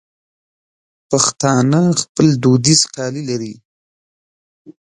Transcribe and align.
پښتانه 1.09 1.81
خپل 2.01 2.27
دودیز 2.43 2.81
کالي 2.95 3.23
لري. 3.29 3.53